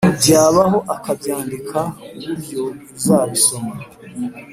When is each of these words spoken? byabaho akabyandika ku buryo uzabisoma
byabaho 0.19 0.77
akabyandika 0.95 1.79
ku 2.09 2.15
buryo 2.25 2.61
uzabisoma 2.97 3.73